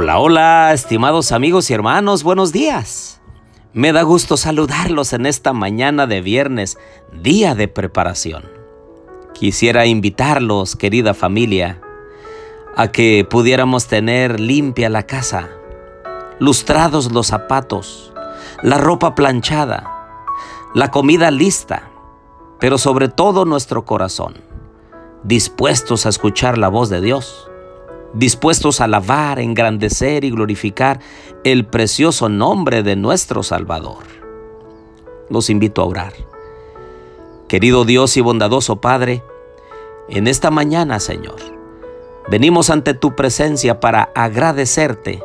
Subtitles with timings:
[0.00, 3.20] Hola, hola, estimados amigos y hermanos, buenos días.
[3.72, 6.78] Me da gusto saludarlos en esta mañana de viernes,
[7.20, 8.44] día de preparación.
[9.34, 11.80] Quisiera invitarlos, querida familia,
[12.76, 15.48] a que pudiéramos tener limpia la casa,
[16.38, 18.12] lustrados los zapatos,
[18.62, 20.14] la ropa planchada,
[20.76, 21.90] la comida lista,
[22.60, 24.36] pero sobre todo nuestro corazón,
[25.24, 27.50] dispuestos a escuchar la voz de Dios,
[28.14, 31.00] dispuestos a alabar, engrandecer y glorificar
[31.44, 34.04] el precioso nombre de nuestro Salvador.
[35.30, 36.12] Los invito a orar.
[37.48, 39.22] Querido Dios y bondadoso Padre,
[40.08, 41.36] en esta mañana, Señor,
[42.30, 45.22] venimos ante tu presencia para agradecerte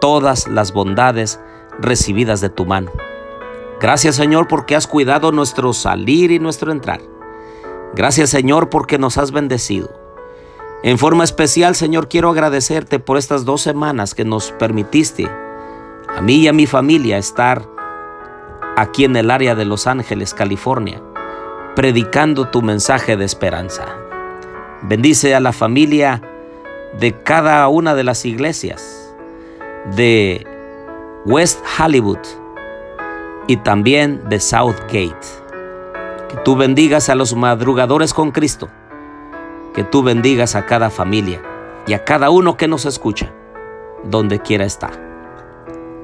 [0.00, 1.40] todas las bondades
[1.78, 2.90] recibidas de tu mano.
[3.80, 7.00] Gracias Señor porque has cuidado nuestro salir y nuestro entrar.
[7.94, 10.05] Gracias Señor porque nos has bendecido.
[10.82, 15.28] En forma especial Señor quiero agradecerte por estas dos semanas que nos permitiste
[16.08, 17.66] a mí y a mi familia estar
[18.76, 21.02] aquí en el área de Los Ángeles, California,
[21.74, 23.86] predicando tu mensaje de esperanza.
[24.82, 26.22] Bendice a la familia
[26.98, 29.14] de cada una de las iglesias
[29.96, 30.46] de
[31.24, 32.20] West Hollywood,
[33.46, 35.14] y también de Southgate.
[36.28, 38.68] Que tú bendigas a los madrugadores con Cristo.
[39.76, 41.40] Que tú bendigas a cada familia
[41.86, 43.32] y a cada uno que nos escucha,
[44.04, 44.98] donde quiera estar.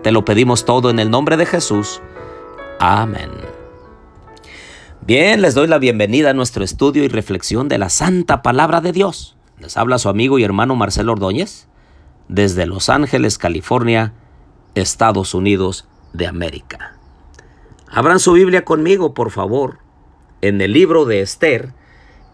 [0.02, 2.00] Te lo pedimos todo en el nombre de Jesús.
[2.78, 3.30] Amén.
[5.00, 8.92] Bien, les doy la bienvenida a nuestro estudio y reflexión de la Santa Palabra de
[8.92, 9.36] Dios.
[9.58, 11.66] Les habla su amigo y hermano Marcelo Ordóñez
[12.28, 14.12] desde Los Ángeles, California,
[14.74, 16.96] Estados Unidos de América.
[17.88, 19.78] Abran su Biblia conmigo, por favor,
[20.40, 21.74] en el libro de Esther,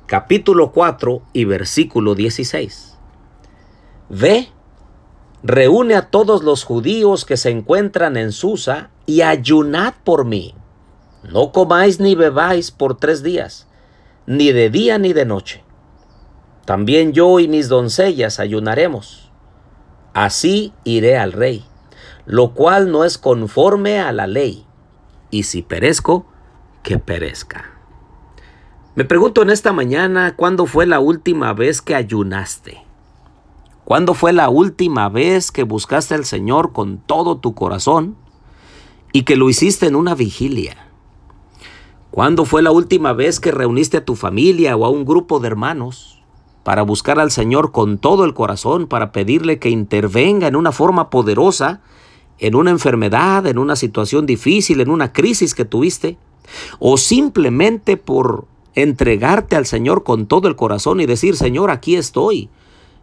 [0.09, 2.97] capítulo 4 y versículo 16.
[4.09, 4.49] Ve,
[5.43, 10.55] reúne a todos los judíos que se encuentran en Susa y ayunad por mí.
[11.31, 13.69] No comáis ni bebáis por tres días,
[14.27, 15.63] ni de día ni de noche.
[16.65, 19.31] También yo y mis doncellas ayunaremos.
[20.15, 21.67] Así iré al rey,
[22.25, 24.65] lo cual no es conforme a la ley
[25.31, 26.27] y si perezco,
[26.83, 27.78] que perezca.
[28.99, 32.83] Me pregunto en esta mañana, ¿cuándo fue la última vez que ayunaste?
[33.85, 38.17] ¿Cuándo fue la última vez que buscaste al Señor con todo tu corazón
[39.13, 40.89] y que lo hiciste en una vigilia?
[42.11, 45.47] ¿Cuándo fue la última vez que reuniste a tu familia o a un grupo de
[45.47, 46.21] hermanos
[46.65, 51.09] para buscar al Señor con todo el corazón, para pedirle que intervenga en una forma
[51.09, 51.83] poderosa
[52.41, 56.19] en una enfermedad, en una situación difícil, en una crisis que tuviste,
[56.81, 58.49] o simplemente por
[58.83, 62.49] entregarte al Señor con todo el corazón y decir, Señor, aquí estoy.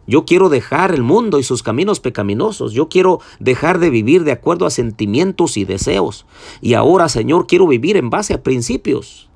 [0.06, 2.72] Yo quiero dejar el mundo y sus caminos pecaminosos.
[2.72, 6.26] Yo quiero dejar de vivir de acuerdo a sentimientos y deseos.
[6.60, 9.28] Y ahora, Señor, quiero vivir en base a principios.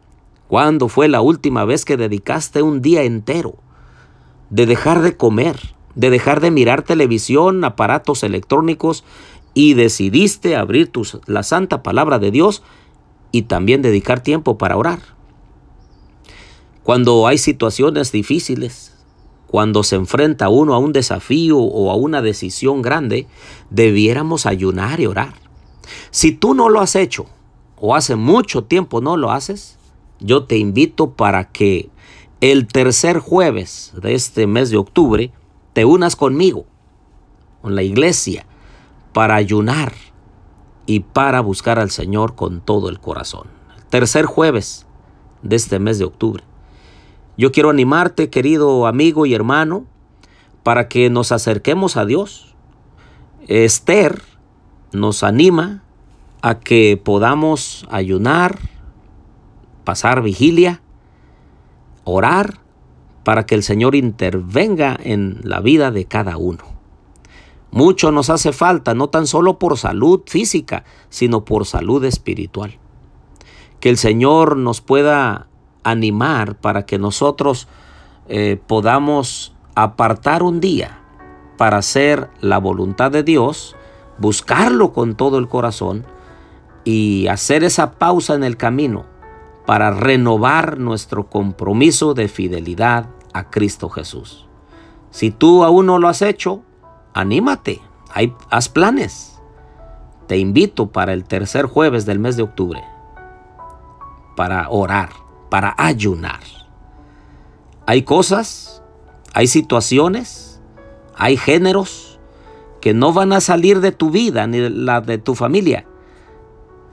[0.47, 3.57] ¿Cuándo fue la última vez que dedicaste un día entero
[4.51, 9.05] de dejar de comer, de dejar de mirar televisión, aparatos electrónicos
[9.55, 10.91] y decidiste abrir
[11.27, 12.63] la santa palabra de Dios
[13.33, 15.01] y también dedicar tiempo para orar.
[16.91, 18.97] Cuando hay situaciones difíciles,
[19.47, 23.29] cuando se enfrenta uno a un desafío o a una decisión grande,
[23.71, 25.35] debiéramos ayunar y orar.
[26.11, 27.27] Si tú no lo has hecho
[27.77, 29.79] o hace mucho tiempo no lo haces,
[30.19, 31.91] yo te invito para que
[32.41, 35.33] el tercer jueves de este mes de octubre
[35.75, 36.65] te unas conmigo,
[37.63, 38.47] con la iglesia,
[39.13, 39.93] para ayunar
[40.87, 43.47] y para buscar al Señor con todo el corazón.
[43.91, 44.89] tercer jueves
[45.43, 46.50] de este mes de octubre.
[47.37, 49.87] Yo quiero animarte, querido amigo y hermano,
[50.63, 52.55] para que nos acerquemos a Dios.
[53.49, 54.23] Esther
[54.93, 55.83] nos anima
[56.43, 58.59] a que podamos ayunar,
[59.85, 60.83] pasar vigilia,
[62.05, 62.61] orar,
[63.25, 66.65] para que el Señor intervenga en la vida de cada uno.
[67.71, 72.79] Mucho nos hace falta, no tan solo por salud física, sino por salud espiritual.
[73.79, 75.47] Que el Señor nos pueda
[75.83, 77.69] animar para que nosotros
[78.29, 81.01] eh, podamos apartar un día
[81.57, 83.77] para hacer la voluntad de Dios,
[84.19, 86.05] buscarlo con todo el corazón
[86.85, 89.05] y hacer esa pausa en el camino
[89.67, 94.47] para renovar nuestro compromiso de fidelidad a Cristo Jesús.
[95.11, 96.63] Si tú aún no lo has hecho,
[97.15, 97.81] anímate,
[98.51, 99.41] haz planes.
[100.27, 102.83] Te invito para el tercer jueves del mes de octubre
[104.41, 105.11] para orar,
[105.51, 106.41] para ayunar.
[107.87, 108.83] Hay cosas,
[109.35, 110.61] hay situaciones,
[111.17, 112.19] hay géneros
[112.81, 115.85] que no van a salir de tu vida ni de la de tu familia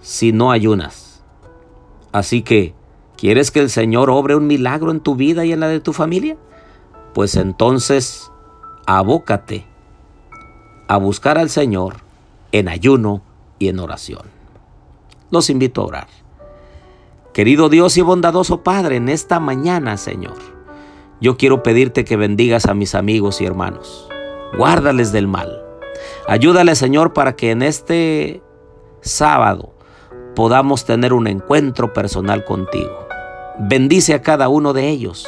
[0.02, 1.22] si no ayunas.
[2.12, 2.74] Así que,
[3.18, 5.94] ¿quieres que el Señor obre un milagro en tu vida y en la de tu
[5.94, 6.38] familia?
[7.14, 8.32] Pues entonces,
[8.86, 9.66] abócate
[10.88, 11.98] a buscar al Señor
[12.52, 13.22] en ayuno
[13.60, 14.24] y en oración.
[15.30, 16.08] Los invito a orar.
[17.38, 20.38] Querido Dios y bondadoso Padre, en esta mañana, Señor,
[21.22, 24.10] yo quiero pedirte que bendigas a mis amigos y hermanos.
[24.58, 25.64] Guárdales del mal.
[26.28, 28.42] Ayúdale, Señor, para que en este
[29.02, 29.76] sábado
[30.36, 33.08] podamos tener un encuentro personal contigo.
[33.60, 35.28] Bendice a cada uno de ellos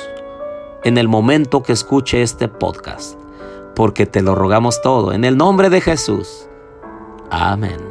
[0.83, 3.19] en el momento que escuche este podcast,
[3.75, 6.49] porque te lo rogamos todo en el nombre de Jesús.
[7.29, 7.88] Amén.